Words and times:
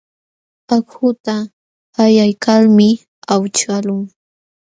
Akhuta 0.75 1.35
allaykalmi 2.03 2.87
awchaqlun. 3.33 4.01